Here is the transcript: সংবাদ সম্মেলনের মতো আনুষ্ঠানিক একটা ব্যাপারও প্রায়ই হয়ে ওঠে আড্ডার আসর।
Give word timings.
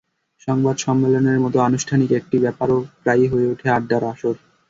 সংবাদ 0.47 0.75
সম্মেলনের 0.77 1.39
মতো 1.39 1.57
আনুষ্ঠানিক 1.59 2.09
একটা 2.11 2.37
ব্যাপারও 2.39 2.77
প্রায়ই 3.01 3.27
হয়ে 3.31 3.49
ওঠে 3.51 3.67
আড্ডার 3.69 4.01
আসর। 4.11 4.35